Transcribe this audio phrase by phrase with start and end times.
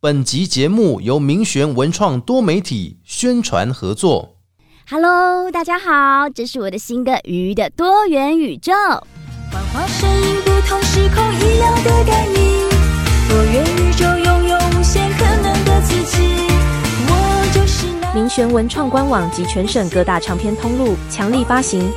[0.00, 4.36] 本集节目由明玄文创多媒体宣传合作。
[4.88, 8.72] Hello，大家好，这是我的新歌《鱼的多元宇宙》。
[9.50, 12.68] 幻化声音，不同时空一样的感应。
[13.28, 16.46] 多元宇宙拥有无限可能的自己，
[17.08, 21.90] 我就是那民权文创官网及全省各大唱片通路强力发行。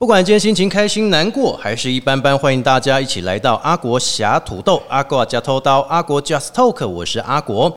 [0.00, 7.70] 不管今天心情开心、难过还是一般般，欢迎大家一起来到阿国侠土豆、阿国加偷刀、阿国 Just Talk，我是阿国。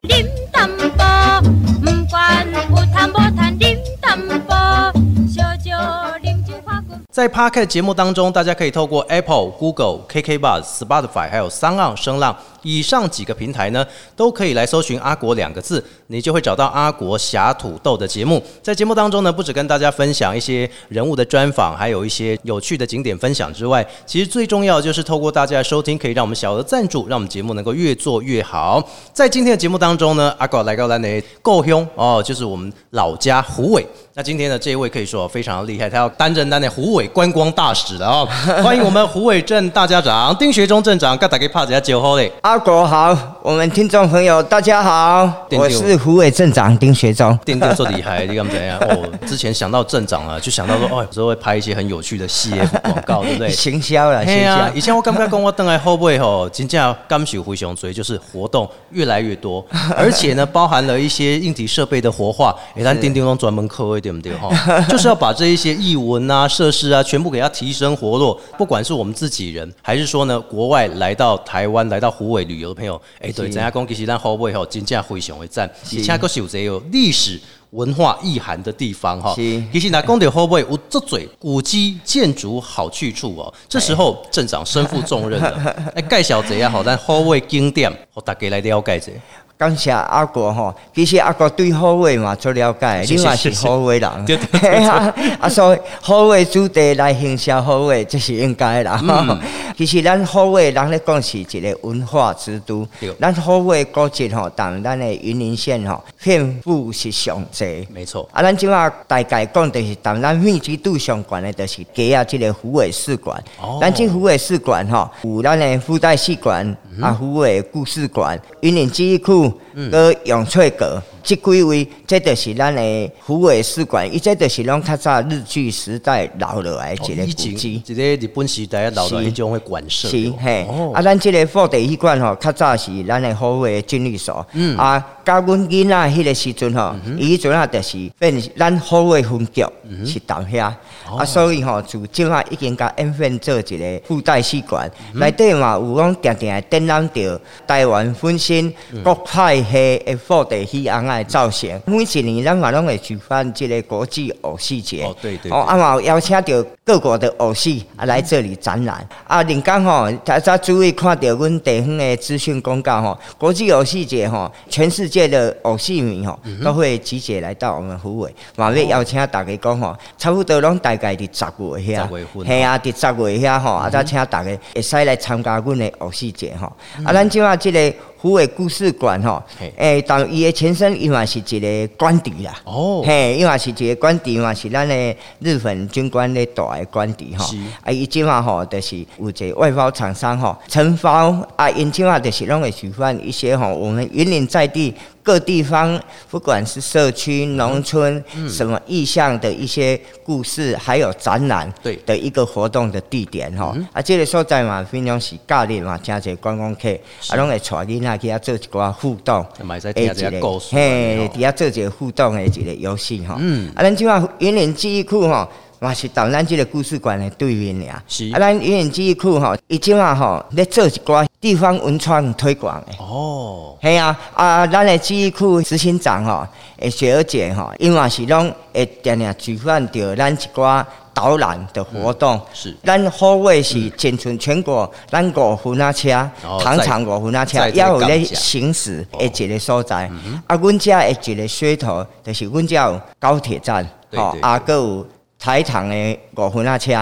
[7.12, 12.36] 在 Park 节目当中，大家可以透过 Apple、Google、KKBox、Spotify 还有 s o n 声浪。
[12.64, 13.86] 以上几个平台呢，
[14.16, 18.42] 都可以来搜寻“阿国”两个字，你就会找到阿国侠土豆的节目。
[18.62, 28.82] 在节目当中呢，不止跟大家分享一些人物的专访，还有一些有趣的景点分享之外，其实最重要就是透过大家的收听，可以让我们小额赞助，让我们节目能够越做越好。
[29.14, 33.86] 在今天的节目当中呢，阿国来到咱的够凶哦，就是我们老家虎尾。
[34.16, 38.28] 那今天的这一位可以说非常厉害，他要担任咱的虎尾观光大使了哦。
[38.64, 42.32] 欢迎我们虎尾镇大家长丁学忠镇长，跟大家拍一下酒后嘞。
[42.54, 47.36] 阿国好，我们听众朋友大家好，丁丁我是湖尾镇长丁学忠。
[47.44, 48.78] 店店做厉害，你敢怎样？
[48.90, 53.50] 哦，之前想到镇长啊，就想到说，哦，有时候会拍一些很有趣的 CF 广告，对不对？
[53.50, 54.80] 行销了，行销以。
[54.80, 59.66] 前我感觉跟我等来后背吼，真正感受非常以，就是活动越来越多，
[59.98, 64.52] 而且呢，包含了一些硬体设备的活化，也， 咱钉钉拢专门科一点对哈，
[64.88, 68.40] 就是要把这一些艺文啊、设施啊，全部给它提升活络。
[68.60, 77.40] 不管是我们自己人，还是说呢，国外来到台湾、来到湖尾旅游的朋友，诶，对，是咱家讲其实咱后背吼，真正非常的赞，而且佫是有这个历史。
[77.74, 83.52] 文化意涵的地方哈，其实咱讲到后背有这嘴古迹建筑好去处哦。
[83.68, 85.50] 这时候镇长身负重任了，
[85.96, 89.12] 哎，介绍一下吼，咱后尾景点，和大家来了解一下。
[89.58, 99.00] 感谢阿国吼，其实阿国对好尾嘛做了解，是你嘛是是是好尾人，对对对嘿啊，啊所以好尾主题来行销好尾，这是应该啦。
[99.02, 99.40] 嗯
[99.76, 102.88] 其实咱好尾人咧讲是一个文化之都，
[103.20, 107.88] 咱好尾古迹吼，当咱的云林县吼，遍布是上济。
[107.92, 113.44] 没错，啊，咱即马大概讲的是，当咱密集度上悬的，就是加啊，即个虎尾士馆。
[113.60, 119.52] 哦咱这虎尾士馆吼，有咱的附带戏馆，啊，虎尾故事馆、云岭记忆库，
[119.92, 121.02] 搁永翠阁。
[121.24, 127.82] 即几位，这就是咱的虎尾使馆，伊这就是拢较早日据时代留落来的一个古迹。
[127.86, 130.92] 一个日本时代留落来迄种的馆舍，是嘿，哦。
[130.94, 134.78] 啊，咱即个福地戏馆吼，较早是咱的好位军律所，嗯。
[134.78, 140.74] 啊，甲阮囡仔迄个时阵吼，伊迄阵啊，就是变咱好位分局嗯是当遐，
[141.10, 141.20] 哦。
[141.20, 149.02] 啊，所以吼，就即啊已经甲演变做一个附带使馆，嗯内底嘛有讲定定展览着台湾分身嗯。
[149.02, 149.14] 各
[149.64, 159.08] 派系的副地戏翁仔的造型，每一年咱嘛拢会举办即个国际偶戏节，哦对对哦，啊嘛有邀请到各国的偶戏啊来这里展览。
[159.26, 176.72] 啊，另刚吼，大家注意看到阮地方的资讯公告吼，国际偶戏节吼，全世界的偶戏迷吼都会集结来到我们湖尾，嘛要邀请大家讲吼，差不多拢大概伫十月遐十月份，嘿啊，伫十月遐吼，啊，再请大家会使来参加阮的偶戏节吼。
[177.04, 177.94] 啊，咱即马即个。
[178.24, 179.44] 虎尾故事馆吼，
[179.76, 183.04] 诶，当伊的前身伊嘛是一个官邸啦，哦。
[183.06, 184.96] 嘿，伊嘛是一个官邸嘛，是咱的
[185.40, 187.44] 日本军官咧大的官邸吼。
[187.46, 187.58] 是。
[187.82, 203.74] 啊，伊即嘛吼，就是有一个外包厂商吼，承包啊，因即嘛就是拢会举办一些吼，我们云林在地各地方，不管是社区、农村，什么意向的一些故事，还有展览，对的一个活动的地点吼。
[203.94, 206.90] 啊，这个所在嘛，非常是教练嘛，真侪观光客，
[207.30, 209.46] 啊，拢会带囡仔去遐做一寡互动。
[209.64, 213.38] 嘛会使听一个故事嘿，吼伫遐做一个互动的一个游戏吼。
[213.40, 215.48] 嗯啊，咱即话云林记忆库吼。
[215.84, 218.30] 嘛是到咱即个故事馆的对面俩，是。
[218.32, 226.48] 啊，咱云林记忆库吼，伊即马吼咧做一寡地方文创推广的，哦，系啊，啊，咱的记忆库执行长吼，
[226.78, 232.40] 诶，雪儿姐吼，因为是拢会定定举办着咱一寡导览的活动。
[232.54, 232.76] 是。
[232.84, 236.10] 咱好位是仅存全国，咱五分啊车
[236.44, 240.10] 哦，糖厂五分啊车也有咧行驶的一个所在。
[240.48, 245.06] 啊，阮遮的一个噱头，就是阮遮有高铁站，对对啊，搁有
[245.44, 246.94] 台糖的五分啊车，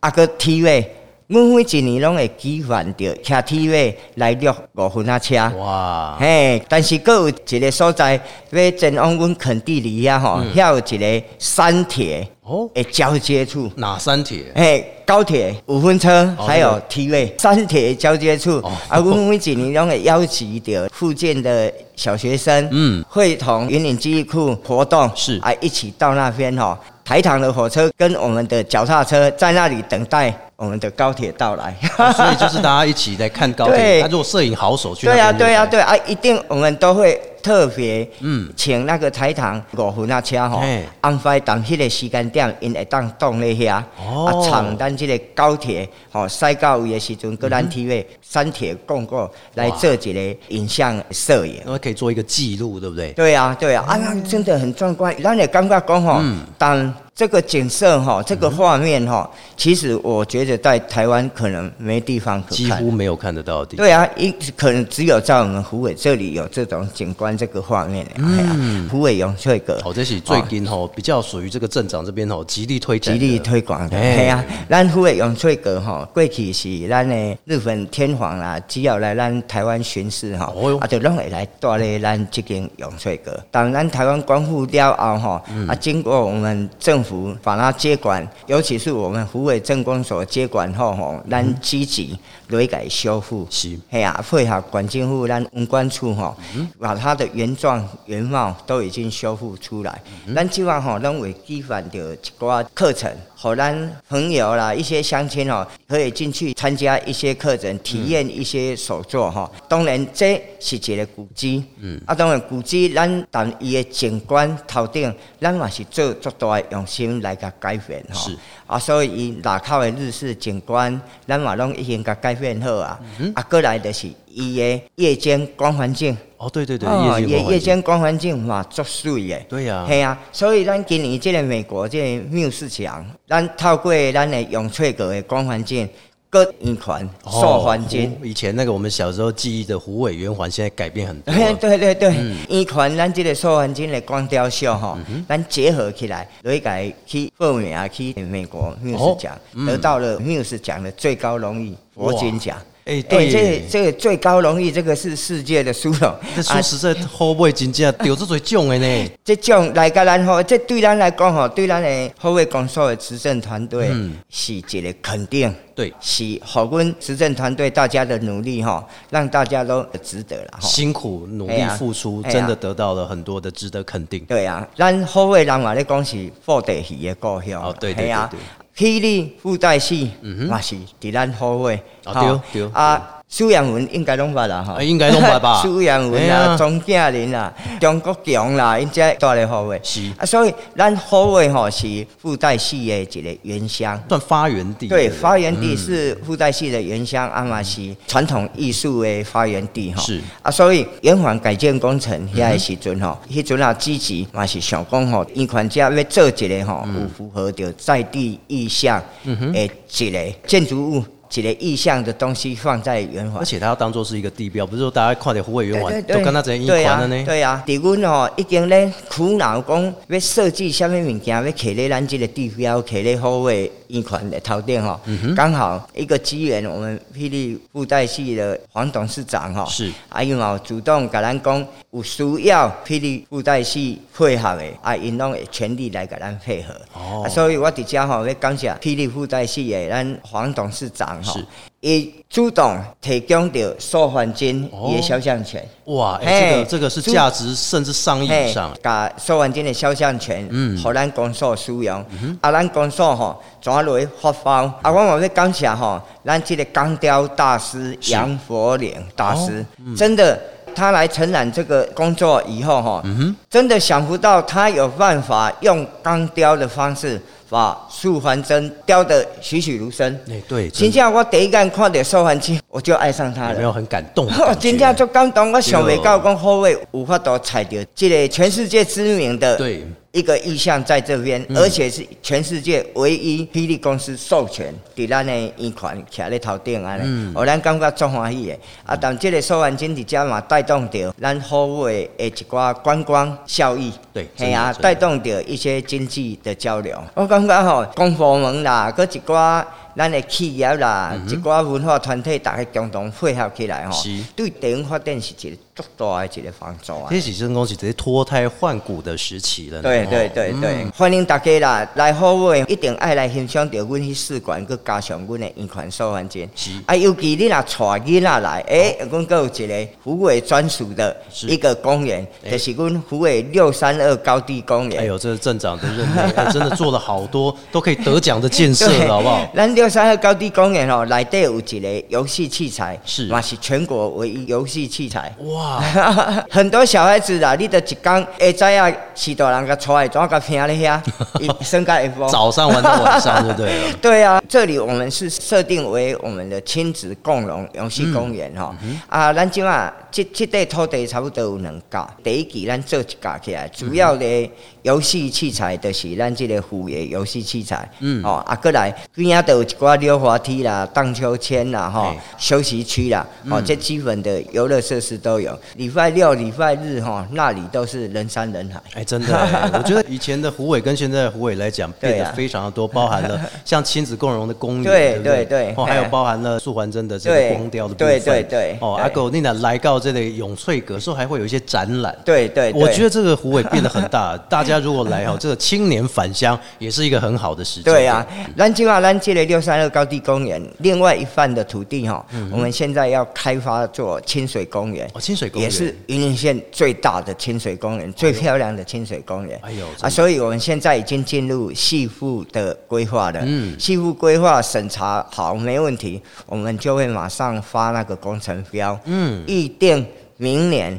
[0.00, 0.94] 啊，个体位。
[1.28, 5.36] 阮每一年拢会举办着骑体位来录五分啊车。
[5.58, 8.18] 哇，嘿，但是佫有一个所在
[8.50, 13.70] 要前往阮垦地里啊吼，遐、有一个山铁哦，的交接处。
[13.76, 14.42] 哪山铁？
[14.54, 31.72] 嘿，高铁、五分车哦还有这个体位山铁交接处哦，啊，阮每一年拢会邀集着附近的小学生，嗯嗯，会同云岭记忆库活动，是啊，一起到那边吼，台糖的火车跟我们的脚踏车在那里等待我们的高铁到来。
[31.98, 33.76] 哦所以就是大家一起来看高铁。
[33.78, 51.62] 对那如果摄影好手去那对啊，对啊，对啊，一定我们都会特别嗯嗯，请那个台糖五分啊车吼嘿，安排当迄个时间点，因会当动咧遐，哦啊，抢单即个高铁吼驶到位的时阵，搁嗯咱体位山铁共过来做一个影像摄影。
[51.64, 53.12] 那可以做一个记录，对不对？
[53.12, 55.14] 对啊，对啊，啊，那真的很壮观。
[55.22, 62.56] 咱也感觉讲吼，嗯当这个景色哈，这个画面哈，其实我觉得在台湾可能没地方可看。
[62.56, 63.84] 几乎没有看得到的地方。
[63.84, 68.06] 对啊，一可能只有在我们湖尾这里有这种景观这个画面。
[68.18, 73.96] 嗯，湖尾永翠阁，哦，这是最近吼比较属于这个镇长这边吼极力推极展的，力推广的。
[73.96, 83.36] 哎嘿啊，咱湖尾永翠阁吼，过去是咱的日本天皇啦，只要来咱台湾巡视哈哦，啊，就拢会来带咧咱这间永翠阁。
[83.50, 87.07] 当咱台湾光复了后哈，嗯啊，经过我们政府
[87.42, 92.18] 把它接管，尤其是我们湖北政工所接管后吼，咱积极
[92.48, 93.46] 雷改修复。
[93.50, 96.36] 是嘿啊，配合管政府咱文管处吼，
[96.78, 100.00] 把它的原状原貌都已经修复出来。
[100.34, 109.48] 咱即望吼，拢会规范着一寡课程，互咱朋友啦、一些乡亲哦，可以进去参加一些课程，体验一些手作吼。
[109.68, 118.28] 当然，这是一个古迹，嗯，啊，当然古迹咱但伊的景观头顶，咱嘛是做足大的用心来甲改变吼。
[118.28, 118.36] 是
[118.66, 122.98] 啊，所以伊内口的日式景观，咱嘛拢已经甲改变好啊。
[123.34, 129.44] 啊，过来就是伊的夜间光环境，哦，对对对，哦夜夜间光环境嘛作祟耶。
[129.48, 135.88] 对呀系啊，所以咱今年即个美国即个缪市场，咱透过咱的永翠阁的光环境，
[136.30, 138.10] 各圆环、塑环境。
[138.12, 141.34] 湖以前那个我们小时候记忆的虎尾圆环，现在改变很多。
[141.60, 142.14] 对对对对，
[142.48, 144.96] 圆环咱这个塑环境的光雕秀吼，
[145.28, 149.36] 咱结合起来，来改去报名啊，去美国缪斯奖，
[149.66, 152.56] 得到了缪斯奖的最高荣誉佛金奖。
[152.88, 156.12] 哎对这这个最高荣誉，这个是世界的殊荣。
[156.34, 159.10] 这说实在，后尾真正丢这最囧的呢。
[159.22, 165.54] 这奖来甲咱吼，这对咱来讲吼，对咱的后卫公所的执政团队嗯是一个肯定。
[165.74, 170.60] 对，是好阮执政团队大家的努力哈，让大家都值得了哈。
[170.60, 174.24] 辛苦努力付出，真的得到了很多的值得肯定。
[174.24, 177.62] 对啊，咱好尾人话咧讲是布袋戏的故乡。
[177.62, 178.40] 哦对对对
[178.78, 180.10] 对，霹雳布袋戏
[180.48, 181.74] 嘛是伫咱好尾。
[182.04, 183.17] 哦吼对对啊。
[183.30, 189.78] 苏阳文应该拢捌啦哈啊，应该拢捌吧 苏阳文哎呀啦、钟景林啦、中国强啦，因这带咧好尾。
[189.82, 194.02] 是啊，所以咱好尾吼是附带戏的一个原乡。
[194.08, 194.88] 算发源地。
[194.88, 200.00] 对，不发源地是附带戏的原乡，阿嘛是传统艺术的发源地哈。
[200.00, 211.04] 是啊，所以圆环改建工程遐的时阵吼，迄阵啊积极嘛是想讲吼，因款家要做一个吼，有符合着在地意向的一个建筑物。
[211.34, 213.40] 一个意向的东西放在圆环。
[213.40, 216.02] 而，且它要当做是一个地标，不是说大家看到湖尾圆环？
[216.02, 217.24] 都跟它在一环了呢。
[217.24, 229.92] 对啊，伫阮吼已经咧苦恼讲要设计什么物件，要放咧咱即个地标，放咧好位圆环的头顶吼，嗯刚好一个机缘，我们霹雳布袋戏的黄董事长哈，是。
[230.08, 236.74] 啊，因嘛有主动甲咱讲有需要霹雳布袋戏配合的，啊，因拢会全力来甲咱配合。
[236.94, 237.22] 哦。
[237.24, 241.44] 啊，所以我伫遮吼要感谢霹雳布袋戏的咱黄董事长吼是，
[241.80, 245.64] 伊主动提供着受环境哦伊的肖像权。
[245.84, 248.76] 哇，哎，这嘿个这个是价值甚至上亿以上。
[248.82, 252.04] 甲受完金的肖像权，嗯互咱公所使用。
[252.40, 254.52] 啊，咱公所吼，怎啊落去发包？
[254.82, 260.38] 啊，我嘛要感谢吼，咱这个钢雕大师杨佛岭大师，哦真的。
[260.74, 263.02] 他来承揽这个工作以后，哈、
[263.50, 267.20] 真的想不到他有办法用钢雕的方式
[267.50, 270.18] 把素环针雕得栩栩如生。
[270.28, 273.52] 哎，对，真正我第一眼看到素环针，我就爱上它了。
[273.52, 274.28] 有没有很感动？
[274.60, 279.86] 真正足感动，我想袂到对讲后卫有法度踩到这个全世界知名的对
[280.18, 288.58] 一个意向在这边，而且是全世界唯一霹雳公司授权伫咱的一款徛咧头顶安尼，互咱感觉足欢喜的。
[288.84, 293.92] 啊，但这个收完金伫遮嘛带动着咱好诶的一寡观光效益。
[294.12, 297.00] 对系啊，带动着一些经济的交流。
[297.14, 299.64] 我感觉吼，公部门啦，搁一寡
[299.98, 307.08] 咱的企业啦，一寡文化团体，大家共同配合起来吼是，对地方发展是一个足大的一个帮助啊。
[307.10, 309.82] 这是真讲是直接脱胎换骨的时期了呢。
[309.82, 311.90] 对对哦对对，欢迎大家啦！
[311.96, 316.70] 来好位一定爱来欣赏到阮去试馆，佮加上阮的演款收环境是。
[316.86, 325.02] 啊，尤其你若带囡仔来，诶、阮佮有一个虎尾专属的一个公园，哎就是阮虎尾六三二高地公园。
[325.02, 329.44] 哎呦，这是镇长的任内，哎真的做了好多都可以得奖的建设了，好不好？
[329.56, 335.34] 咱六三河高地公园哦，内底有一个游戏器材，是嘛是全国唯一游戏器材。
[335.40, 335.80] 哇，
[336.50, 341.00] 很多小孩子啊，你都一讲会知啊是大人甲带的，怎甲拼咧遐，
[341.40, 342.28] 伊升甲下晡。
[342.28, 343.92] 早上玩到晚上就对了。
[344.02, 348.74] 对啊，这里我们是设定为我们的亲子共融游戏公园哈、
[349.08, 354.50] 啊，咱今啊，这这块土地差不多有两架，第一期咱做一架起来，主要的
[354.82, 362.18] 游戏器材就是咱这个虎爷游戏器材，嗯，哦，啊，过来边仔都有一寡溜滑梯啦、荡秋千啦、哈、嘿。
[362.38, 365.58] 休息区啦，哦，这基本的游乐设施都有。
[365.76, 368.80] 礼拜六、礼拜日哈、那里都是人山人海。
[368.94, 375.44] 哎，真的哎， 我觉得以前的虎尾跟现在的虎尾来讲，变得非常的多，包含了 像亲子共融的公园，对不对？
[375.44, 382.16] 对对哦，还有哎包含了素环真的这个光雕的部对分，对对哦，阿狗你那来到这里永翠阁，时候还会有一些展览。
[382.24, 387.84] 对对对，我觉得这个湖尾变得很大， 大家如果来哦，这个青年返乡也是一个很好的时间。
[387.84, 388.26] 对啊，
[388.56, 395.08] 南京啊，南京的六三二高地公园，另外一半的土地哈，我们现在要开发做清水公园。
[395.14, 399.58] 哦，清水公园也是云林县最大的清水公园，最漂亮的清水公园。
[399.62, 403.40] 哎呦啊，所以我们现在已经进入细部的规划了。
[403.44, 408.98] 嗯细部规划审查好没问题，我们就会马上发那个工程标。
[409.04, 409.87] 嗯预定
[410.36, 410.98] 明年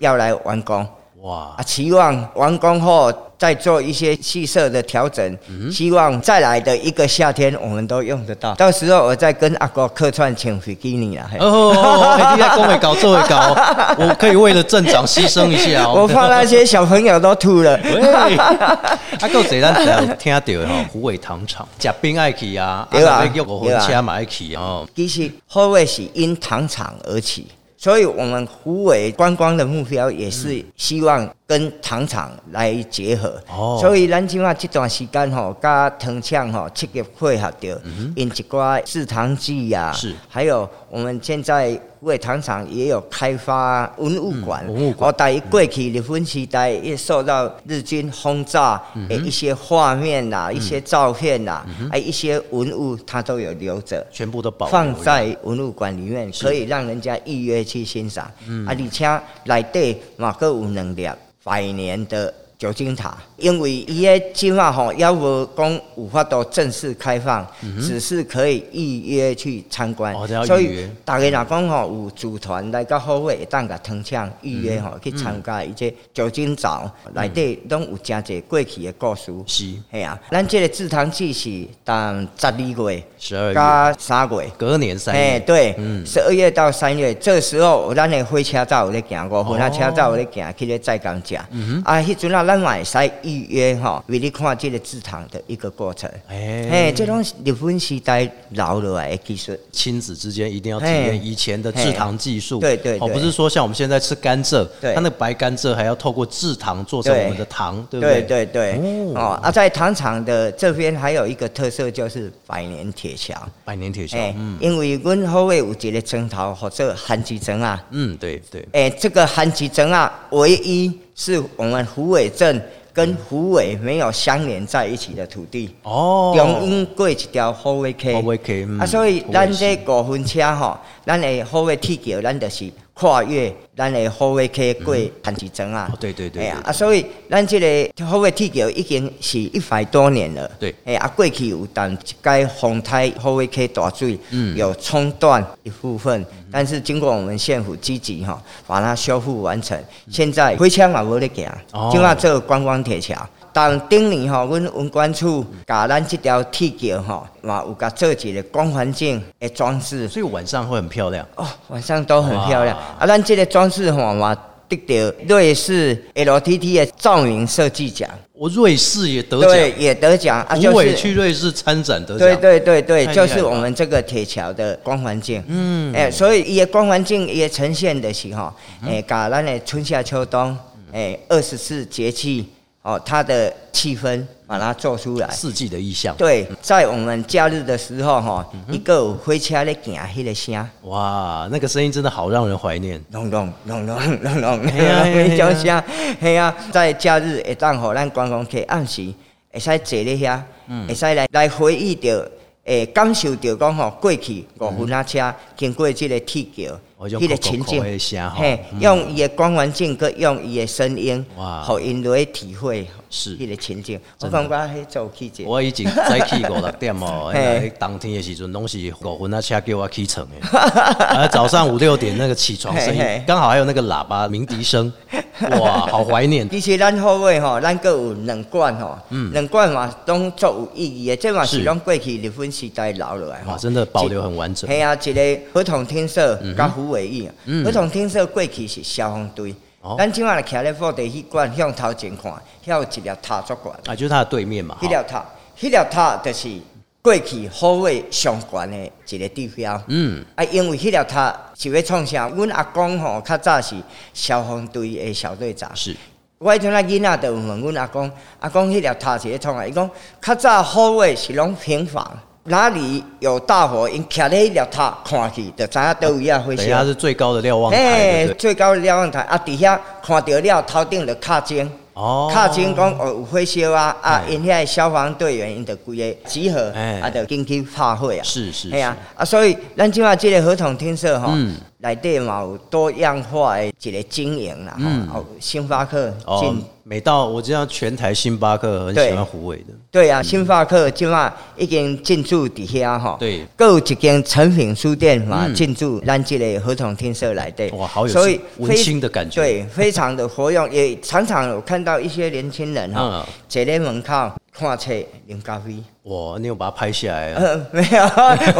[0.00, 0.86] 要来完工。
[1.22, 5.36] 哇啊，期望完工后再做一些细设的调整，
[5.70, 8.54] 希望再来的一个夏天我们都用得到。
[8.54, 11.28] 到时候我再跟阿哥客串请飞机你啦。
[11.30, 13.54] 嘿哦哦哦，哎你在公会搞这会搞，
[13.98, 15.92] 我可以为了镇长牺牲一下哦。
[15.94, 17.78] 我怕那些小朋友都吐了。
[17.84, 18.00] 喂，
[18.38, 18.98] 啊，
[19.30, 24.88] 够侪咱有听到的吼， 虎尾糖厂食冰爱去啊，对啊啊，要五分车嘛爱去哦。
[24.96, 27.46] 其实后尾是因糖厂而起，
[27.82, 33.42] 所以我们湖尾观光的目标也是希望跟糖厂来结合。
[33.48, 33.76] 哦。
[33.80, 37.82] 所以咱今啊这段时间吼，甲糖厂吼积极配合着，
[38.14, 40.14] 因一寡制糖剂呀，是。
[40.28, 45.10] 还有我们现在为糖厂也有开发文物馆，嗯文物馆。
[45.10, 54.06] 哦，在过去日本时代也受到日军轰炸的一些画面呐、一些照片呐、还有一些文物，它都有留着。
[54.12, 58.24] 全部都保留放在文物馆里面，可以让人家预约去欣赏。
[58.24, 61.08] 啊，而且内底嘛，佫有两粒
[61.50, 67.46] 百年的酒精塔，因为伊个计划吼，要无讲有法度正式开放，
[67.80, 70.14] 只是可以预约去参观。
[70.14, 79.32] 哦所以大家若讲吼，有组团来到好位，会当甲糖厂预约嗯吼，去参加伊这酒精早内底拢有真侪过去的故事。
[79.46, 79.64] 是。
[79.90, 83.54] 系啊，咱这个制糖季是当十二月十二月。
[83.54, 84.50] 加三月。
[84.58, 91.34] 隔年三哎，月，对嗯，十二月到三月，这时候咱的火车站有咧行，五分啊哦车站有咧行，去咧载工食。
[91.36, 96.10] 啊，迄阵啊，咱嘛会使预约吼，为你看这个制糖的一个过程。
[96.26, 99.56] 哎嘿，这种是日本时代留落来的技术。
[99.70, 102.58] 亲子之间一定要体嘿验以前的制糖技术。
[102.58, 108.44] 哦，对对哦不是说像我们现在吃甘蔗，对它那个白甘蔗还要透过制糖做成我们的糖，对不对对？
[108.46, 113.34] 对对，哦哦啊，在糖厂的这边还有一个特色就是百年铁桥。
[113.64, 114.18] 百年铁桥，
[114.58, 122.58] 因为阮后尾有一个砖头或者韩吉砖啊，嗯，对对，哎、这个韩吉镇啊，唯一是我们虎尾镇
[122.94, 135.88] 跟虎尾没有相连在一起的土地，哦，中央过一条虎尾溪，虎尾溪嗯啊，所以咱这五分车吼，咱的虎尾铁桥，咱就是跨越咱的虎尾溪过韩吉镇啊。
[135.90, 144.54] 哦，对对对对哎呀啊，所以咱这个虎尾铁桥已经是一百多年了，对哎啊，过去有但一该风台虎尾溪大水，嗯。
[144.54, 153.16] 有冲断一部分，但是经过我们县府积极哈，把它修复完成，现在火车嘛无咧行哦，今嘛做观光铁桥。
[153.52, 161.26] 当顶年吼，阮文管处甲咱即条铁桥吼，嘛有甲做一个光环境的装饰，所以晚上会很漂亮。
[161.36, 162.76] 哦，晚上都很漂亮。
[162.76, 162.82] 哇。
[162.98, 164.36] 啊，咱这个装饰吼嘛，
[164.68, 175.42] 得到瑞士 LTT 的照明设计奖，我瑞士也得对，奖，也得奖啊，就是去瑞士参展得奖，对对对对，就是我们这个铁桥的光环境。
[175.48, 178.52] 嗯，哎、所以伊的光环境也呈现的是吼，
[178.86, 180.56] 哎、甲咱的春夏秋冬，
[180.92, 182.48] 哎、二十四节气
[182.82, 185.28] 哦，它的气氛把它做出来。
[185.30, 186.16] 四季的意象。
[186.16, 193.02] 对，在我们假日的时候哈，嗯一个有火车咧行迄个声，哇，那个声音真的好让人怀念。
[193.12, 195.82] 隆隆隆隆隆隆，嘿啊嘿啊迄 种声，
[196.20, 199.12] 嘿啊，在假日会当互咱观光客按时
[199.52, 202.30] 会使坐咧遐，嗯会使来来回忆着。
[202.64, 206.78] 诶，感受着讲吼，过去五分啊车经过即个铁桥，
[207.08, 208.80] 迄个情境的声吼，嘿，嗯。
[208.80, 211.62] 用伊的光环境，佮用伊的声音，哇。
[211.62, 213.36] 互因落去体会是。
[213.36, 214.00] 迄个情景。
[214.20, 217.70] 我感觉迄做起者，我已经早起五六点哦， 嘿。
[217.78, 224.92] 那冬天的时阵拢是五分啊车叫我起床的， 啊早上五六点那个起床声音刚好还有那个喇叭鸣笛声，
[225.60, 226.48] 哇，好怀念。
[226.48, 228.96] 其实咱好尾吼，咱各有两罐吼，
[229.32, 231.64] 两罐嘛拢足有意义的，这嘛是。
[231.64, 233.58] 拢过去日本时代留落来哇，吼。
[233.58, 234.70] 真的保留很完整。
[234.70, 237.28] 系啊，一个合同天色甲虎尾翼，
[237.64, 239.54] 合同天色过去是消防队哦，
[239.96, 242.30] 咱即马徛咧福地迄馆向头前看，
[242.64, 244.76] 遐有一粒塔足悬，啊，就是它的对面嘛。
[244.80, 245.24] 迄粒塔，
[245.58, 246.60] 迄粒塔就是
[247.00, 249.82] 过去好位上悬的一个地标。
[249.86, 252.28] 嗯，啊，因为迄粒塔是要创啥？
[252.28, 253.74] 阮阿公吼较早是
[254.12, 255.70] 消防队的小队长。
[255.74, 255.96] 是
[256.36, 259.66] 我迄阵仔囡仔就有问阮阿公，阿公迄粒塔是咧创啊？
[259.66, 266.84] 伊讲较早好位是拢平房，哪里有大火，因徛咧迄粒塔看去，就知影倒位啊火等一下它。
[266.84, 268.34] 是最高的瞭望台，嘿对不对？
[268.36, 271.70] 最高的瞭望台啊，伫遐看到了头顶就敲钟。
[271.92, 278.22] 哦敲钟讲哦有火烧啊，啊哎因遐消防队员因着规个集合，哎啊就进去拍火啊。
[278.22, 295.54] 是是系啊，啊所以咱即马即个合同听说吼嗯，内底嘛有多样化的一个经营啦，嗯吼，有星巴克哦进。，每到我知道全台星巴克很喜欢胡伟的，对啊，星巴克今晚已经进驻底下吼，对，各有一间成品书店嘛嗯。
[295.54, 299.40] 进驻南极的合同厅舍内底，哇好有所以温馨的感觉。
[299.40, 304.92] 对，非常的活用，也常常有看到一些年轻人哈嗯，坐在门口看册
[305.26, 307.40] 啉咖啡，哇，你有把它拍下来啊？
[307.42, 308.02] 呃， 没有，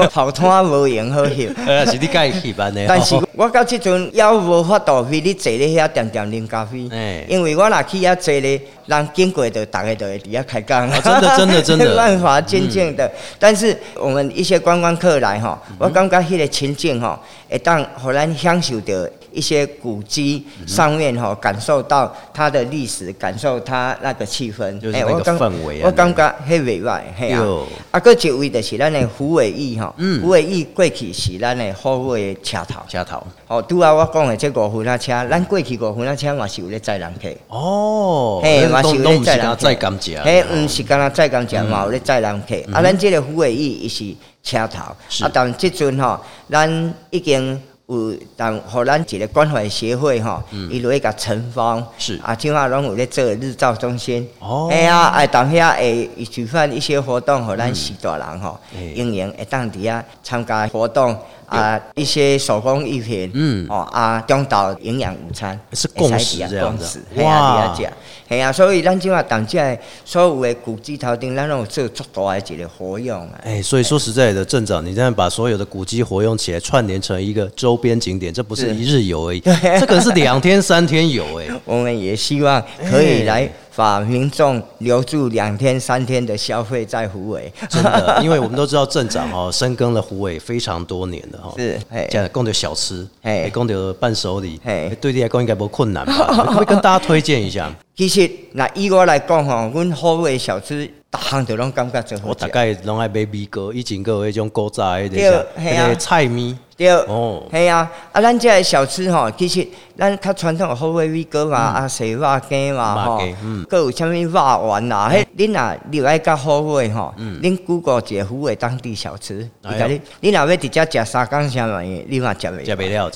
[0.00, 1.52] 我头摊无闲好翕。
[1.66, 10.88] 呃，是你盖起班的哦，但是我到即阵也无法度去你坐咧遐点点啉咖啡哎，因为我若去遐坐咧，人经过就大概都会伫遐开讲。
[10.88, 13.10] 哦真的真的 真的没办法，渐渐的。
[13.38, 17.18] 但是我们一些观光客来哈，嗯我感觉迄个情景吼，
[17.50, 18.94] 会当互咱享受到
[19.32, 27.66] 一些古迹上面哈，感受到它的历史，感受它那个气氛，就是那个氛围啊我感觉迄袂歹，嘿啊哟。
[27.90, 32.80] 啊，搁一位就是咱的胡伟义吼，嗯虎尾翼过去是咱的虎尾的车头。
[32.88, 39.56] 车头哦，拄啊，我讲的这五分啊车，咱过去五分啊车嘛是有咧载人客，哦，嘿，嘛是有都都不是跟他咧载人客。
[39.56, 42.54] 再甘蔗，嘿，毋是干那载甘蔗嘛，有咧载人客。
[42.72, 44.04] 啊，咱这个胡伟义伊是
[44.42, 44.80] 车头，
[45.24, 46.18] 啊，但即阵吼，
[46.50, 47.60] 咱已经。
[47.90, 52.20] 有，当互咱一个关怀协会吼，伊落去甲陈芳是。
[52.22, 54.28] 啊，即马拢有咧做日照中心。
[54.38, 54.68] 哦。
[54.70, 61.16] 哎呀，哎，当遐会举办一些活动，互咱许大人吼哎，营营会当伫遐参加活动
[61.50, 63.66] 啊，一些手工艺品，嗯。
[63.68, 67.02] 哦啊，中岛营养午餐是共识这样子。
[67.16, 67.74] 哇。
[67.74, 67.92] 伫遐食，
[68.28, 73.40] 嘿啊，所以咱即话当这的所有的古迹头顶，咱拢有做足大的一个活用啊。
[73.42, 78.74] 哎，所以说实在的，镇长，你这样把所有的古迹活用起来，串联成一个周边景点，这不是是。
[78.76, 79.40] 一日游而已，
[79.80, 81.48] 这个是两天三天游哎。
[81.64, 87.52] 我们也希望可以来把民众留住两天三天的消费在湖尾。
[87.68, 91.54] 真的，因为我们都知道镇长 哦，深耕了湖尾非常多年了哈。
[91.56, 96.46] 是嘿这样供的小吃，嘿哎，供的伴手礼，嘿哎对你来讲应该不困难吧？
[96.54, 97.72] 可以跟大家推荐一下？
[97.96, 102.48] 其实，那以我来讲吼，阮虎尾小吃，逐项都拢感觉真好我大。
[102.48, 107.46] 概拢爱买米糕，以前个有迄种古早的对那个嘿啊那个菜米，对，哦。
[107.52, 114.30] 系啊，啊，咱这个小吃吼，其实咱较传统的虎尾米糕嘛，啊，西肉羹嘛，吼嗯，搁有啥物肉
[114.66, 119.76] 丸啦，迄恁若入来甲虎尾吼，恁 Google 一个虎尾当地小吃，嗯哎呦。
[119.76, 119.86] 伊甲
[120.22, 122.64] 你，恁若要直接食三缸啥物事，你嘛食袂。
[122.64, 123.10] 食袂了，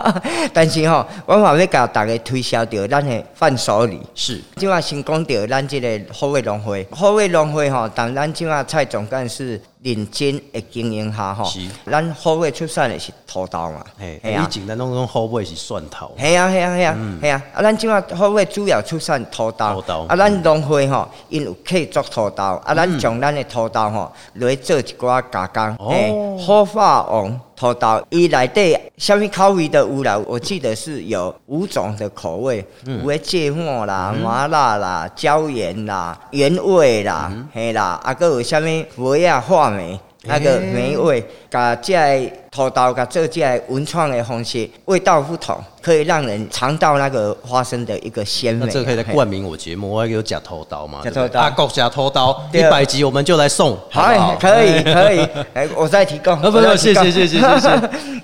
[0.54, 4.00] 但是吼，我嘛要甲大家推销着咱的伴手礼。
[4.14, 4.40] 是。
[4.56, 17.42] 即马先讲着咱即个好味农会，好味农会吼，当咱即马蔡总干事认真的经营下吼是，咱好尾出产的是土豆嘛，以前咱拢讲好尾是蒜头，系啊，系啊，系啊，系啊！
[17.54, 25.88] 啊，咱即马好尾主要出产土豆，啊，咱农会吼，因有客做土豆，啊，咱将咱的土豆吼，落去做一寡加工，哦。
[25.90, 30.18] 嘿，火化王土豆，伊内底虾米口味都有啦？
[30.26, 40.00] 我记得是有五种的口味，有诶芥末啦、麻辣啦、椒盐啦、原味啦，嘿啦，啊，搁有虾米梅啊、话梅。
[40.24, 48.66] 那个梅味，把这个土豆甲做这个文创的方式，味道不同，可以让人尝到那个花生的一个鲜美。
[48.66, 51.00] 那这可以来冠名我节目，我要有假头刀嘛？
[51.02, 54.36] 假头刀对不对阿国假头刀，一百集我们就来送，好？
[54.38, 56.34] 可 以可以， 哎，我再提供。
[56.34, 57.68] 啊不不我再提供谢谢谢谢谢谢。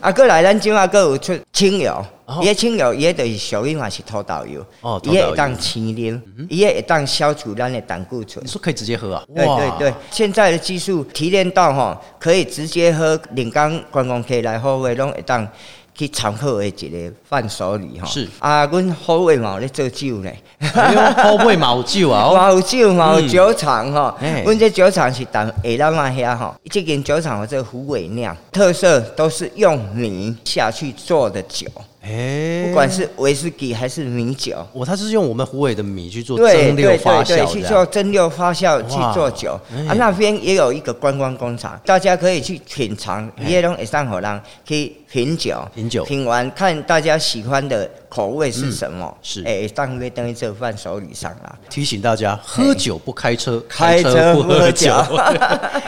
[0.00, 2.04] 啊，过来咱今仔个有出清油哦，
[2.42, 4.64] 伊的清油，伊的就是属于嘛是土豆油。
[4.80, 5.20] 哦，土豆油。
[5.20, 8.44] 伊会当清啉，伊会当消除咱的胆固醇。
[8.44, 8.48] 你。
[8.48, 9.22] 说可以直接喝啊？
[9.34, 15.46] 对对对，现在的技术提炼到吼，可以直接喝临港观光客来好味，拢会当
[15.94, 18.06] 去参考的一个伴手礼吼。
[18.06, 18.28] 是。
[18.40, 22.24] 啊，阮好味嘛有咧做酒呢，哎呦，好味毛酒啊！
[22.24, 24.14] 哦 嘛有酒嘛有酒厂吼。
[24.20, 24.42] 哎。
[24.42, 31.66] 阮这酒厂是当下咱嘛遐吼，这间酒厂有这个虎尾酿，特色都是用米下去做的酒，
[32.08, 34.64] 哎，不管是威士忌还是米酒。
[34.72, 39.58] 我他是用我们湖尾的米去做对蒸馏对发对对，去做蒸馏发酵去做酒。
[39.74, 39.86] 哎。
[39.88, 43.48] 啊，那边也有一个观光工厂，大家可以去品尝，哎。
[43.48, 46.04] 也拢会上火人去品酒，品酒。
[46.04, 51.56] 品完看大家喜欢的口味是什么，嗯是哎，当归等于这伴手礼上啦。
[51.68, 54.86] 提醒大家喝酒不开车，开车车不喝酒。
[54.86, 54.92] 酒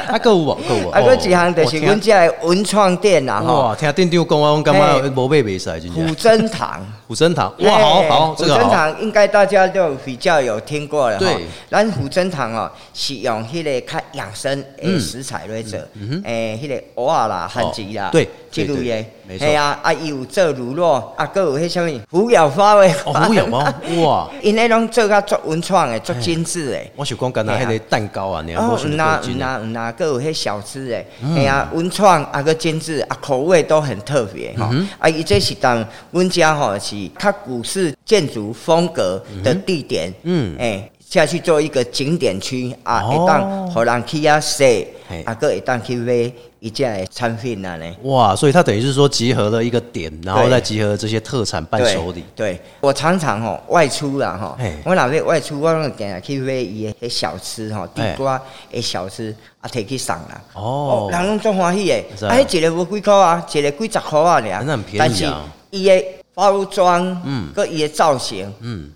[0.08, 0.88] 啊，购物啊，购物。
[0.90, 6.06] 啊，个一项就是我阮这个文创店啦吼，哇，听店长讲，我感觉嘿无买袂使，真正。
[6.06, 6.14] 古。
[6.14, 6.84] 珍堂。
[7.08, 8.70] 虎生堂，哇，好哎好，这个虎珍。
[8.70, 11.24] 堂应该大家都比较有听过了哈。
[11.24, 15.78] 对，咱虎珍堂哦，是用迄个较养生诶食材来做，
[16.22, 23.58] 诶，迄个蚵仔啦、番薯啦，嗯对对对这类的，没错嘿啊，啊，伊有做乳酪，啊，搁有迄什么虎咬花的，哦，虎咬包，
[24.04, 24.30] 哇！
[24.42, 26.78] 因迄拢做较足文创的、足精致的。
[26.94, 29.44] 我是讲干那迄个蛋糕啊，你要哦，摸是有拿有过劲的。
[29.46, 34.68] 拿有拿，搁有迄小吃诶，嗯哎呀，文创啊个精致啊，口味都很特别吼。
[34.72, 40.90] 嗯啊，伊这是当阮家吼是较古式建筑风格的地点，嗯嗯，哎。
[41.08, 46.30] 下去做一个景点区啊，哦会当互人去啊踅嘿，啊，个会当去买
[46.60, 47.96] 一件的产品啊呢。
[48.02, 52.22] 哇，所以它等于是说集合了一个点，然后再集合这些特产伴手礼。
[52.36, 58.38] 对，我常常吼外出啦吼嘿，我哪会外出，我拢定定去买伊的小吃吼，地瓜
[58.70, 60.38] 的小吃啊，摕去送啦。
[60.52, 62.26] 哦哦，人拢足欢喜的是。
[62.26, 64.42] 啊，迄一个无几箍啊，一个几十箍啊尔。
[64.42, 65.26] 那很便宜啊但是
[65.70, 66.04] 伊的
[66.38, 68.92] 包装，嗯嗯，佮伊的造型，嗯。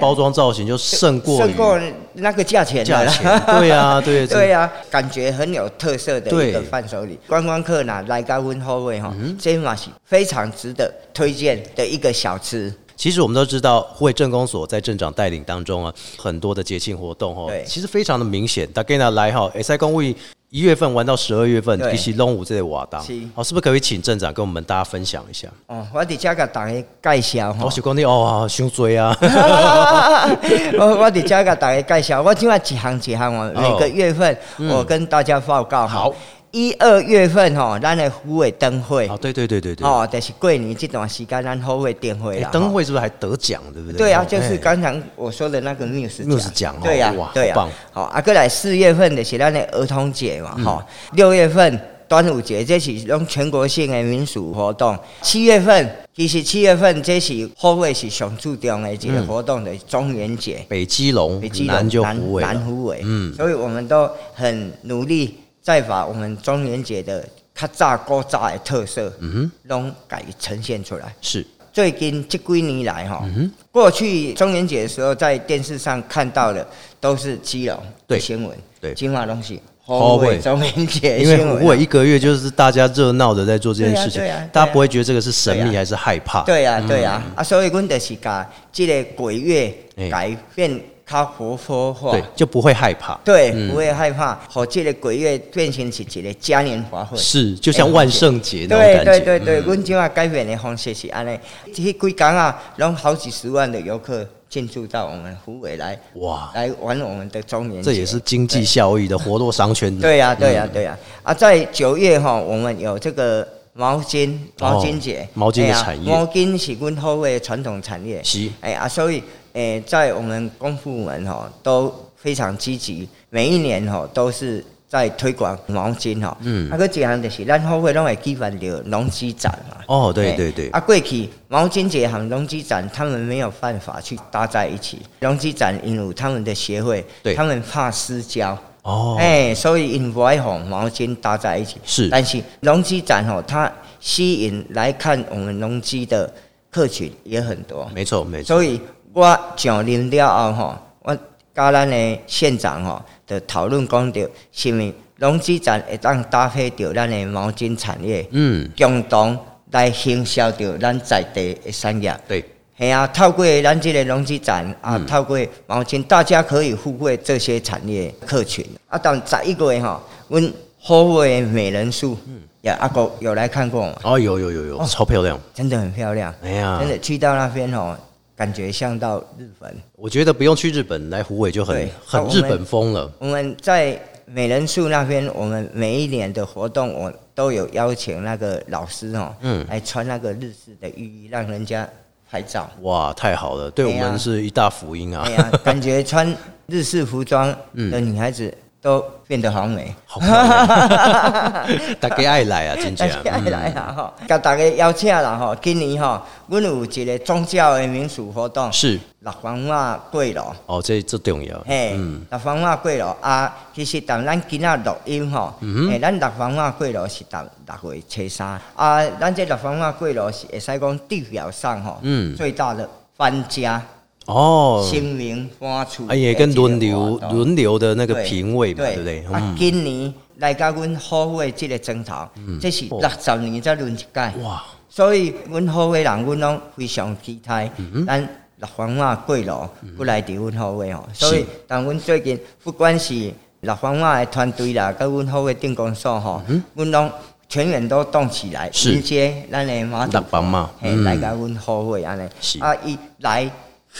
[0.00, 1.78] 包装造型就胜过胜过
[2.14, 3.22] 那个价钱价了钱。
[3.60, 7.16] 对啊对对啊，感觉很有特色的一个伴手礼。
[7.28, 12.72] 观光客呐来到温后味哈，嗯这嘛是非常值得推荐的一个小吃。
[12.96, 18.66] 其实我们都知道，护卫镇公所在镇长带领当中啊，很多的节庆活动哦对，其实非常的明显。
[18.72, 20.16] 大家呢来哈，哎，在公卫
[20.50, 21.90] 一月份玩到十二月份，对。
[21.96, 25.48] 其实龙舞这个瓦当是，哦，是不是可以请镇长跟我们大家分享一下？
[25.66, 27.66] 哦，我伫遮甲大家介绍吼。
[27.66, 27.70] 我。
[27.70, 29.16] 是讲你哦，伤追啊，
[30.78, 33.60] 我我伫遮甲大家介绍，我今晚一行一项哦，哦。
[33.60, 34.38] 每个月份
[34.70, 35.86] 我跟大家报告。
[35.86, 36.14] 好，
[36.52, 39.06] 一二月份吼，咱的虎尾灯会。
[39.08, 42.48] 哦，对对对对对，哦，就是过年这段时间，咱虎尾灯会啦。
[42.48, 42.70] 哎灯吼。
[42.70, 43.98] 会是不是还得奖，对不对？
[43.98, 44.56] 对啊，哦就是哎。
[44.56, 46.74] 刚才我说的那个 Muse 奖。
[46.76, 50.64] 哦对呀哇，对呀好棒，好啊，过来四月份的是咱的儿童节嘛，嗯。
[50.64, 51.78] 哈，六月份
[52.08, 54.96] 端午节，这是拢全国性的民俗活动。
[55.22, 60.64] 七月份其实七月份这是后尾是上注重的一个活动的中元节。
[60.68, 71.12] 北基隆北基，隆南就虎尾南虎尾，嗯嗯，所以我们都很努力，再把我们中元节的较早古早的特色，嗯哼，拢改呈现出来。
[71.20, 71.44] 是。
[71.72, 76.64] 最近这几年来哈，嗯过去中元节的时候，在电视上看到的
[77.00, 77.76] 都是基隆
[78.06, 78.16] 对。
[78.16, 78.94] 的新闻，对。
[78.94, 81.60] 今晚东西好后会中元节的因为新闻啊。
[81.60, 86.44] 虎尾一个月就是大家热闹的在做这件事情大家不会觉得这个是神秘还是害怕。
[86.44, 90.08] 对呀、对呀、啊，所以阮就是把这个鬼月哎。
[90.08, 92.10] 改变较活泼化。
[92.10, 93.18] 对，就不会害怕。
[93.24, 97.16] 对，嗯不会害怕，和这个鬼月变成是一个嘉年华会。
[97.16, 99.20] 是，就像万圣节那种对感觉。
[99.20, 107.82] 对对对，嗯阮今啊改变的方式是安尼，这几天啊，拢好几十万的游客进驻到我们湖北来，哇，来玩我们的中年。
[107.82, 109.96] 这也是经济效益的活络商圈。
[109.98, 118.22] 对呀、对呀、对呀、啊，在九月哈，我们有这个毛巾毛巾节，哦毛巾的产业毛巾是阮后尾的传统产业。
[118.24, 119.22] 是哎啊，所以
[119.56, 126.36] 诶，在我们公部门哈都非常积极，每一年哈都是在推广毛巾哈。
[126.42, 129.78] 嗯啊，个一项就是咱后会拢会举办着农机展嘛。
[129.86, 135.00] 哦，对哎对对，啊，过去毛巾节和农机展，他们没有办法去搭在一起。
[135.20, 138.56] 农机展因为他们的协会对，他们怕私交。
[138.82, 141.78] 哦，哎、所以因不爱和毛巾搭在一起。
[141.86, 146.30] 是但是农机展吼，它吸引来看我们农机的
[146.70, 147.90] 客群也很多。
[147.94, 148.54] 没错没错。
[148.54, 148.78] 所以
[149.16, 151.16] 我上任了后吼，我
[151.54, 159.34] 甲咱的县长吼，就讨论讲着，是毋是农机站会当搭配着咱的毛巾产业，嗯，共同
[159.70, 162.14] 来行销着咱在地的产业。
[162.28, 162.44] 对，
[162.78, 168.62] 系啊，透过咱这个农机站啊，嗯透过毛巾，大家可以互惠这些产业客群。
[168.86, 169.98] 啊，当十一个月吼，
[170.28, 173.94] 阮后卫美人树，嗯也阿哥有来看过吗？
[174.02, 175.40] 哦，有有有有，超漂亮。
[175.54, 177.96] 真的很漂亮，哎呀真，的去到那边哦，
[178.36, 179.74] 感觉像到日本。
[179.94, 183.10] 我觉得不用去日本来虎尾就很很日本风了。
[183.18, 191.88] 我们在美人树那边，我们每一年的活动，我都有邀请那个老师哦，嗯来穿那个日式的浴衣，让人家
[192.30, 192.68] 拍照。
[192.82, 195.30] 哇，太好了，对我们是一大福音啊哎！
[195.32, 197.48] 呀，感觉穿日式服装
[197.90, 199.94] 的 女孩子都变得好美。
[200.06, 200.20] 好
[202.00, 203.22] 大家爱来啊，真大正。
[203.24, 208.98] 爱来啊吼，甲大家邀请啦吼，今年吼，阮有一个宗教的民俗活动，是。
[209.20, 210.40] 六方瓦过路。
[210.66, 211.58] 哦，这这重要。
[211.66, 217.44] 嘿，嗯，六方瓦过路啊，其实当咱今仔录音吼，嗯诶，咱六方瓦过路是当
[217.82, 218.60] 六月初三。
[218.76, 222.36] 啊，咱这六方瓦过路是会使讲地表上吼，嗯。
[222.36, 223.82] 最大的搬家、
[224.26, 228.96] 哦，新名搬出，哎，也跟轮流轮流的那个对评委嘛，对。
[228.96, 229.24] 不对？
[229.26, 232.26] 啊，嗯，今年来甲阮好会这个征头，
[232.60, 238.20] 这是哦六十年才轮一届，哇，所以阮好会人，阮拢非常期待，嗯咱
[238.56, 241.06] 六方话过路，不来伫阮好会吼。
[241.12, 246.42] 所以，但阮最近不管是六方话的团队啦，甲阮好会定工所吼，
[246.74, 247.10] 阮拢
[247.48, 251.04] 全员都动起来，迎接咱的马六方嘛嘿，嗯。
[251.04, 252.28] 来甲阮好会安尼。
[252.40, 252.58] 是。
[252.60, 253.48] 啊，伊来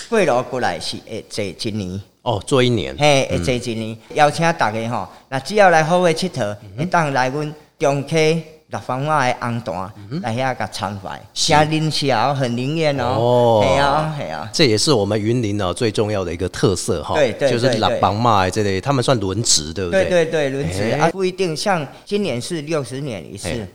[0.08, 2.00] 过路过来是会坐一年。
[2.22, 13.64] 哦，做一年，嘿，会坐一年，邀请大家吼，那只要来好位佚佗，嗯会当来阮中溪六方话的红团来遐甲参拜，嗯是声灵巧，很灵验哦哦。
[13.64, 14.50] 系啊，系啊。
[14.52, 17.14] 这也是我们云林哦最重要的一个特色哈。
[17.14, 20.24] 对对就是拉对对帮嘛这类，他们算轮值，对不对对？
[20.24, 21.56] 对对，轮值哎啊，不一定。
[21.56, 23.66] 像今年是六十年一次嘿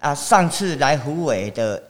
[0.00, 1.80] 啊，上次来虎尾的，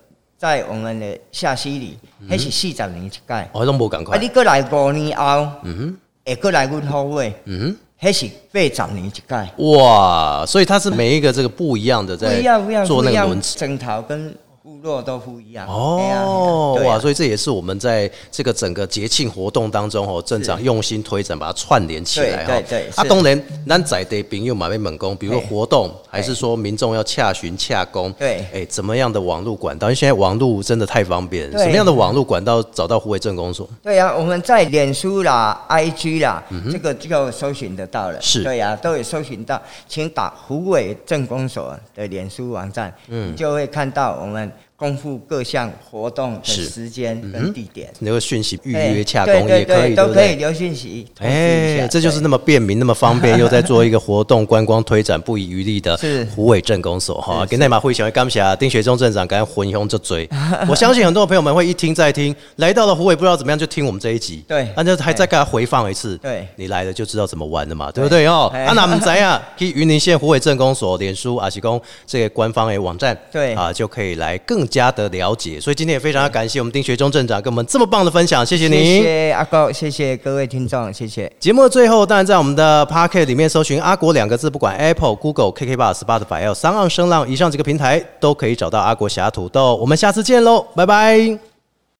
[0.40, 1.98] 在我们的下溪里，
[2.31, 3.20] 迄是四十年一届。
[3.53, 4.26] 哦，都无赶啊，你。
[4.26, 9.22] 过来五年后，嗯会过来阮后尾，哼，嗯迄是八十年一届。
[9.59, 12.40] 哇，所以它是每一个这个不一样的在
[12.87, 14.35] 做那个轮子，枕头跟
[14.81, 15.66] 部落都不一样。
[15.69, 22.47] 哦，嘿啊哇，所以这也是我们在这个整个节庆活动当中哦，镇长用心推展，把它串联起来哈。
[22.47, 29.88] 对对对啊，是当然，咱在地朋友嘛被猛攻，比如说活动，还是说民众要洽询洽公，对哎，怎么样的网络管道？
[29.88, 33.69] 因为现在网络真的太方便，什么样的网络管道找到湖北镇公所？
[33.83, 38.19] 对呀、我们在脸书啦、IG 啦，这个就搜寻得到了。
[38.19, 47.93] 嗯是对呀、都有搜寻到，请打湖尾镇公所的脸书网站，嗯，就会看到我们公布各项活动的时间跟地点。
[47.99, 50.09] 留个讯息预约哎洽公也可以，都？
[50.09, 51.87] 可以留讯息哎，下。
[51.87, 57.43] 这就是那么便民、那么方便， 又在做一个活动观光推展，不遗余力的是湖尾镇公所哈。
[57.43, 60.27] 是跟内马会小会感谢丁学忠镇长跟混雄这追，
[60.66, 68.51] 我相信很多朋友们会一听再听，来到了湖尾不知道怎么样就听我们这一集，对那就还再给他回放一次，对你来了就知道怎么玩了嘛，对不对哦？
[68.55, 75.61] 哎啊， 那我们怎样去云林县湖尾镇公所脸书啊，提供这个官方的网站，对啊，就可以来更加的了解。
[75.61, 78.83] 所以今天也非常感谢我们丁学忠镇长跟我们这么棒的分享，谢谢您。
[78.83, 81.30] 谢谢阿高，谢谢各位听众，谢谢。
[81.38, 89.74] 节目的最后，当然在我们的 p o c k e t 里面搜寻“阿国”两个字，不管 Apple、Google、KK Bus、Spotify 还有三浪声浪以上几个平台，都可以找到阿国侠土豆。
[89.76, 91.49] 我们下次见喽，拜拜。